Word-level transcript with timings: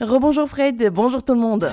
Rebonjour 0.00 0.48
Fred, 0.48 0.90
bonjour 0.90 1.22
tout 1.22 1.34
le 1.34 1.40
monde. 1.40 1.70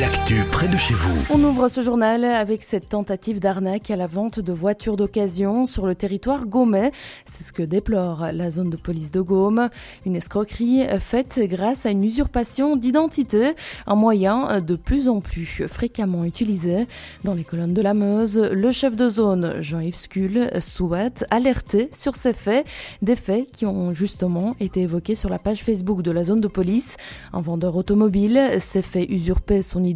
L'actu 0.00 0.44
près 0.50 0.66
de 0.66 0.78
chez 0.78 0.94
vous. 0.94 1.12
On 1.28 1.44
ouvre 1.44 1.68
ce 1.68 1.82
journal 1.82 2.24
avec 2.24 2.62
cette 2.62 2.88
tentative 2.88 3.38
d'arnaque 3.38 3.90
à 3.90 3.96
la 3.96 4.06
vente 4.06 4.40
de 4.40 4.50
voitures 4.50 4.96
d'occasion 4.96 5.66
sur 5.66 5.86
le 5.86 5.94
territoire 5.94 6.46
gaumet. 6.46 6.90
C'est 7.26 7.44
ce 7.44 7.52
que 7.52 7.62
déplore 7.62 8.28
la 8.32 8.50
zone 8.50 8.70
de 8.70 8.78
police 8.78 9.12
de 9.12 9.20
Gaume. 9.20 9.68
Une 10.06 10.16
escroquerie 10.16 10.86
faite 11.00 11.38
grâce 11.42 11.84
à 11.84 11.90
une 11.90 12.02
usurpation 12.02 12.76
d'identité, 12.76 13.52
un 13.86 13.94
moyen 13.94 14.62
de 14.62 14.74
plus 14.74 15.06
en 15.06 15.20
plus 15.20 15.64
fréquemment 15.68 16.24
utilisé. 16.24 16.86
Dans 17.24 17.34
les 17.34 17.44
colonnes 17.44 17.74
de 17.74 17.82
la 17.82 17.92
Meuse, 17.92 18.38
le 18.38 18.72
chef 18.72 18.96
de 18.96 19.10
zone, 19.10 19.56
Jean-Yves 19.60 19.96
Skull, 19.96 20.50
souhaite 20.60 21.26
alerter 21.30 21.90
sur 21.94 22.16
ces 22.16 22.32
faits, 22.32 22.66
des 23.02 23.16
faits 23.16 23.52
qui 23.52 23.66
ont 23.66 23.92
justement 23.92 24.56
été 24.60 24.80
évoqués 24.80 25.14
sur 25.14 25.28
la 25.28 25.38
page 25.38 25.62
Facebook 25.62 26.00
de 26.00 26.10
la 26.10 26.24
zone 26.24 26.40
de 26.40 26.48
police. 26.48 26.96
Un 27.34 27.42
vendeur 27.42 27.76
automobile 27.76 28.40
s'est 28.60 28.80
fait 28.80 29.04
usurper 29.04 29.62
son 29.62 29.80
identité 29.80 29.89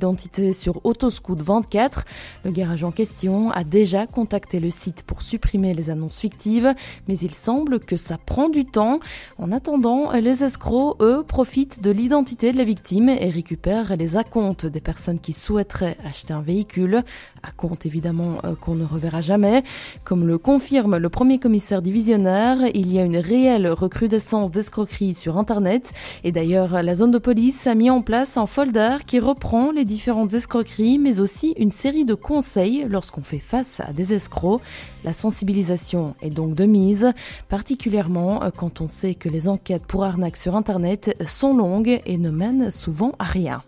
sur 0.52 0.84
Autoscoot 0.84 1.40
24. 1.40 2.04
Le 2.44 2.50
garage 2.50 2.84
en 2.84 2.90
question 2.90 3.50
a 3.50 3.64
déjà 3.64 4.06
contacté 4.06 4.60
le 4.60 4.70
site 4.70 5.02
pour 5.02 5.22
supprimer 5.22 5.74
les 5.74 5.90
annonces 5.90 6.18
fictives, 6.18 6.74
mais 7.08 7.16
il 7.18 7.32
semble 7.32 7.80
que 7.80 7.96
ça 7.96 8.18
prend 8.18 8.48
du 8.48 8.64
temps. 8.64 9.00
En 9.38 9.52
attendant, 9.52 10.12
les 10.12 10.44
escrocs, 10.44 10.96
eux, 11.00 11.24
profitent 11.26 11.82
de 11.82 11.90
l'identité 11.90 12.52
de 12.52 12.58
la 12.58 12.64
victime 12.64 13.08
et 13.08 13.30
récupèrent 13.30 13.96
les 13.96 14.16
acomptes 14.16 14.66
des 14.66 14.80
personnes 14.80 15.20
qui 15.20 15.32
souhaiteraient 15.32 15.96
acheter 16.04 16.32
un 16.32 16.42
véhicule. 16.42 17.02
Acompte 17.42 17.86
évidemment 17.86 18.38
euh, 18.44 18.54
qu'on 18.54 18.74
ne 18.74 18.84
reverra 18.84 19.20
jamais. 19.20 19.62
Comme 20.04 20.26
le 20.26 20.38
confirme 20.38 20.98
le 20.98 21.08
premier 21.08 21.38
commissaire 21.38 21.82
divisionnaire, 21.82 22.58
il 22.74 22.92
y 22.92 22.98
a 22.98 23.04
une 23.04 23.16
réelle 23.16 23.68
recrudescence 23.68 24.50
d'escroquerie 24.50 25.14
sur 25.14 25.38
Internet. 25.38 25.92
Et 26.24 26.32
d'ailleurs, 26.32 26.82
la 26.82 26.94
zone 26.94 27.10
de 27.10 27.18
police 27.18 27.66
a 27.66 27.74
mis 27.74 27.90
en 27.90 28.02
place 28.02 28.36
un 28.36 28.46
folder 28.46 28.98
qui 29.06 29.20
reprend 29.20 29.70
les 29.70 29.83
différentes 29.84 30.34
escroqueries, 30.34 30.98
mais 30.98 31.20
aussi 31.20 31.54
une 31.58 31.70
série 31.70 32.04
de 32.04 32.14
conseils 32.14 32.86
lorsqu'on 32.88 33.22
fait 33.22 33.38
face 33.38 33.80
à 33.80 33.92
des 33.92 34.12
escrocs. 34.12 34.60
La 35.04 35.12
sensibilisation 35.12 36.14
est 36.22 36.30
donc 36.30 36.54
de 36.54 36.64
mise, 36.64 37.12
particulièrement 37.48 38.40
quand 38.56 38.80
on 38.80 38.88
sait 38.88 39.14
que 39.14 39.28
les 39.28 39.48
enquêtes 39.48 39.86
pour 39.86 40.04
arnaque 40.04 40.36
sur 40.36 40.56
Internet 40.56 41.16
sont 41.26 41.56
longues 41.56 42.00
et 42.06 42.18
ne 42.18 42.30
mènent 42.30 42.70
souvent 42.70 43.12
à 43.18 43.24
rien. 43.24 43.62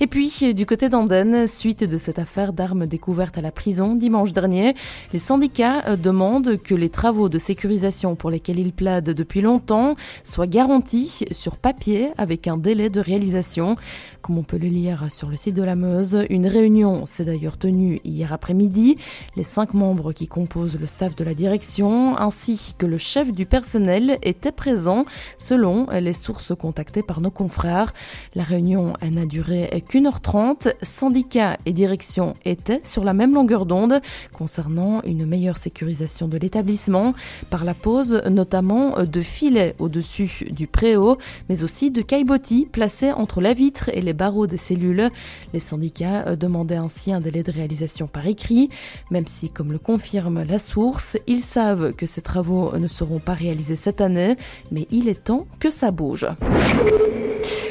Et 0.00 0.06
puis, 0.06 0.54
du 0.54 0.64
côté 0.64 0.88
d'Andenne, 0.88 1.48
suite 1.48 1.82
de 1.82 1.96
cette 1.96 2.20
affaire 2.20 2.52
d'armes 2.52 2.86
découvertes 2.86 3.36
à 3.36 3.40
la 3.40 3.50
prison 3.50 3.96
dimanche 3.96 4.32
dernier, 4.32 4.76
les 5.12 5.18
syndicats 5.18 5.82
euh, 5.88 5.96
demandent 5.96 6.56
que 6.62 6.76
les 6.76 6.88
travaux 6.88 7.28
de 7.28 7.38
sécurisation 7.38 8.14
pour 8.14 8.30
lesquels 8.30 8.60
ils 8.60 8.72
plaident 8.72 9.10
depuis 9.10 9.40
longtemps 9.40 9.96
soient 10.22 10.46
garantis 10.46 11.24
sur 11.32 11.56
papier 11.56 12.10
avec 12.16 12.46
un 12.46 12.58
délai 12.58 12.90
de 12.90 13.00
réalisation. 13.00 13.74
Comme 14.22 14.38
on 14.38 14.44
peut 14.44 14.56
le 14.56 14.68
lire 14.68 15.10
sur 15.10 15.30
le 15.30 15.36
site 15.36 15.56
de 15.56 15.64
la 15.64 15.74
Meuse, 15.74 16.26
une 16.30 16.46
réunion 16.46 17.04
s'est 17.06 17.24
d'ailleurs 17.24 17.56
tenue 17.56 18.00
hier 18.04 18.32
après-midi. 18.32 18.96
Les 19.34 19.44
cinq 19.44 19.74
membres 19.74 20.12
qui 20.12 20.28
composent 20.28 20.78
le 20.78 20.86
staff 20.86 21.16
de 21.16 21.24
la 21.24 21.34
direction 21.34 22.16
ainsi 22.16 22.74
que 22.78 22.86
le 22.86 22.98
chef 22.98 23.32
du 23.32 23.46
personnel 23.46 24.18
étaient 24.22 24.52
présents 24.52 25.04
selon 25.38 25.86
les 25.90 26.12
sources 26.12 26.52
contactées 26.54 27.02
par 27.02 27.20
nos 27.20 27.30
confrères. 27.30 27.92
La 28.36 28.44
réunion 28.44 28.92
n'a 29.02 29.26
duré 29.26 29.68
qu'une 29.88 30.06
heure 30.06 30.20
trente. 30.20 30.68
Syndicats 30.82 31.56
et 31.66 31.72
direction 31.72 32.34
étaient 32.44 32.80
sur 32.84 33.04
la 33.04 33.14
même 33.14 33.34
longueur 33.34 33.66
d'onde 33.66 34.00
concernant 34.32 35.02
une 35.02 35.26
meilleure 35.26 35.56
sécurisation 35.56 36.28
de 36.28 36.38
l'établissement 36.38 37.14
par 37.50 37.64
la 37.64 37.74
pose 37.74 38.22
notamment 38.30 39.02
de 39.02 39.20
filets 39.20 39.74
au-dessus 39.78 40.48
du 40.50 40.66
préau, 40.66 41.18
mais 41.48 41.62
aussi 41.64 41.90
de 41.90 42.02
caillebotis 42.02 42.66
placés 42.70 43.12
entre 43.12 43.40
la 43.40 43.54
vitre 43.54 43.90
et 43.92 44.00
les 44.00 44.12
barreaux 44.12 44.46
des 44.46 44.56
cellules. 44.56 45.10
Les 45.52 45.60
syndicats 45.60 46.36
demandaient 46.36 46.76
ainsi 46.76 47.12
un 47.12 47.20
délai 47.20 47.42
de 47.42 47.52
réalisation 47.52 48.06
par 48.06 48.26
écrit, 48.26 48.68
même 49.10 49.26
si, 49.26 49.50
comme 49.50 49.72
le 49.72 49.78
confirme 49.78 50.42
la 50.42 50.58
source, 50.58 51.16
ils 51.26 51.42
savent 51.42 51.92
que 51.92 52.06
ces 52.06 52.22
travaux 52.22 52.76
ne 52.76 52.88
seront 52.88 53.20
pas 53.20 53.34
réalisés 53.34 53.76
cette 53.76 54.00
année, 54.00 54.36
mais 54.70 54.86
il 54.90 55.08
est 55.08 55.24
temps 55.24 55.46
que 55.60 55.70
ça 55.70 55.90
bouge. 55.90 56.26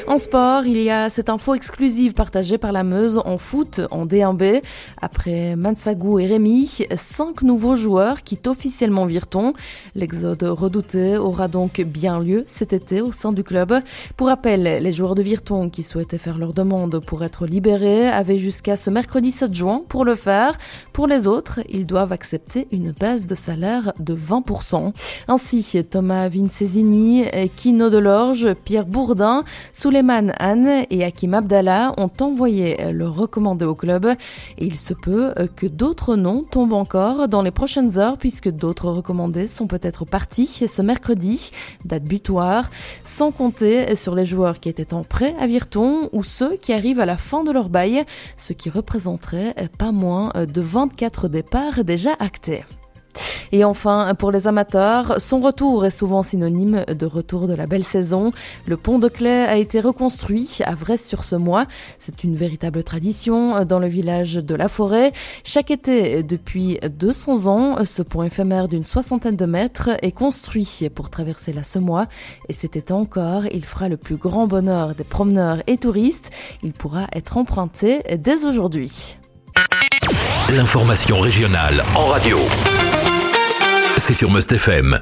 En 0.06 0.16
sport, 0.16 0.64
il 0.64 0.80
y 0.80 0.88
a 0.88 1.10
cette 1.10 1.28
info 1.28 1.54
exclusive 1.54 2.07
partagée 2.14 2.58
par 2.58 2.72
la 2.72 2.84
Meuse 2.84 3.20
en 3.24 3.38
foot 3.38 3.80
en 3.90 4.06
D1B. 4.06 4.62
Après 5.00 5.56
Mansagou 5.56 6.18
et 6.18 6.26
Rémi, 6.26 6.86
cinq 6.96 7.42
nouveaux 7.42 7.76
joueurs 7.76 8.22
quittent 8.22 8.46
officiellement 8.46 9.06
Virton. 9.06 9.52
L'exode 9.94 10.42
redouté 10.42 11.16
aura 11.16 11.48
donc 11.48 11.80
bien 11.80 12.20
lieu 12.20 12.44
cet 12.46 12.72
été 12.72 13.00
au 13.00 13.12
sein 13.12 13.32
du 13.32 13.44
club. 13.44 13.74
Pour 14.16 14.28
rappel, 14.28 14.82
les 14.82 14.92
joueurs 14.92 15.14
de 15.14 15.22
Virton 15.22 15.70
qui 15.70 15.82
souhaitaient 15.82 16.18
faire 16.18 16.38
leur 16.38 16.52
demande 16.52 17.00
pour 17.00 17.24
être 17.24 17.46
libérés 17.46 18.08
avaient 18.08 18.38
jusqu'à 18.38 18.76
ce 18.76 18.90
mercredi 18.90 19.30
7 19.30 19.54
juin 19.54 19.82
pour 19.88 20.04
le 20.04 20.14
faire. 20.14 20.58
Pour 20.92 21.06
les 21.06 21.26
autres, 21.26 21.60
ils 21.68 21.86
doivent 21.86 22.12
accepter 22.12 22.68
une 22.72 22.92
baisse 22.92 23.26
de 23.26 23.34
salaire 23.34 23.92
de 23.98 24.14
20%. 24.14 24.92
Ainsi, 25.28 25.84
Thomas 25.88 26.28
Vincesini, 26.28 27.24
Kino 27.56 27.90
Delorge, 27.90 28.54
Pierre 28.64 28.86
Bourdin, 28.86 29.44
Suleiman 29.72 30.32
Anne 30.38 30.84
et 30.90 31.04
Hakim 31.04 31.34
Abdallah 31.34 31.94
ont 31.98 32.10
envoyé 32.20 32.92
le 32.92 33.08
recommandé 33.08 33.64
au 33.64 33.74
club. 33.74 34.06
Et 34.58 34.66
il 34.66 34.76
se 34.76 34.94
peut 34.94 35.34
que 35.56 35.66
d'autres 35.66 36.16
noms 36.16 36.42
tombent 36.42 36.72
encore 36.72 37.28
dans 37.28 37.42
les 37.42 37.50
prochaines 37.50 37.98
heures 37.98 38.16
puisque 38.16 38.48
d'autres 38.48 38.90
recommandés 38.90 39.46
sont 39.46 39.66
peut-être 39.66 40.04
partis 40.04 40.46
ce 40.46 40.82
mercredi, 40.82 41.50
date 41.84 42.04
butoir, 42.04 42.70
sans 43.04 43.30
compter 43.30 43.96
sur 43.96 44.14
les 44.14 44.24
joueurs 44.24 44.60
qui 44.60 44.68
étaient 44.68 44.94
en 44.94 45.02
prêt 45.02 45.34
à 45.40 45.46
Virton 45.46 46.08
ou 46.12 46.22
ceux 46.22 46.56
qui 46.56 46.72
arrivent 46.72 47.00
à 47.00 47.06
la 47.06 47.16
fin 47.16 47.44
de 47.44 47.52
leur 47.52 47.68
bail, 47.68 48.04
ce 48.36 48.52
qui 48.52 48.70
représenterait 48.70 49.54
pas 49.78 49.92
moins 49.92 50.32
de 50.34 50.60
24 50.60 51.28
départs 51.28 51.84
déjà 51.84 52.14
actés. 52.18 52.64
Et 53.52 53.64
enfin, 53.64 54.14
pour 54.18 54.30
les 54.30 54.46
amateurs, 54.46 55.20
son 55.20 55.40
retour 55.40 55.86
est 55.86 55.90
souvent 55.90 56.22
synonyme 56.22 56.84
de 56.86 57.06
retour 57.06 57.48
de 57.48 57.54
la 57.54 57.66
belle 57.66 57.84
saison. 57.84 58.32
Le 58.66 58.76
pont 58.76 58.98
de 58.98 59.08
Clé 59.08 59.28
a 59.28 59.56
été 59.56 59.80
reconstruit 59.80 60.58
à 60.64 60.74
Vresse-sur-ce-Mois. 60.74 61.66
C'est 61.98 62.24
une 62.24 62.34
véritable 62.34 62.84
tradition 62.84 63.64
dans 63.64 63.78
le 63.78 63.86
village 63.86 64.34
de 64.34 64.54
la 64.54 64.68
Forêt. 64.68 65.12
Chaque 65.44 65.70
été, 65.70 66.22
depuis 66.22 66.78
200 66.82 67.46
ans, 67.46 67.84
ce 67.84 68.02
pont 68.02 68.22
éphémère 68.22 68.68
d'une 68.68 68.84
soixantaine 68.84 69.36
de 69.36 69.46
mètres 69.46 69.90
est 70.02 70.12
construit 70.12 70.88
pour 70.94 71.10
traverser 71.10 71.52
la 71.52 71.64
Semois. 71.64 72.06
Et 72.48 72.52
cet 72.52 72.76
été 72.76 72.92
encore, 72.92 73.46
il 73.46 73.64
fera 73.64 73.88
le 73.88 73.96
plus 73.96 74.16
grand 74.16 74.46
bonheur 74.46 74.94
des 74.94 75.04
promeneurs 75.04 75.62
et 75.66 75.78
touristes. 75.78 76.30
Il 76.62 76.72
pourra 76.72 77.06
être 77.12 77.36
emprunté 77.36 78.00
dès 78.18 78.44
aujourd'hui. 78.44 79.16
L'information 80.50 81.20
régionale 81.20 81.82
en 81.94 82.06
radio 82.06 82.38
c'est 83.98 84.14
sur 84.14 84.30
Must 84.30 84.52
FM. 84.52 84.96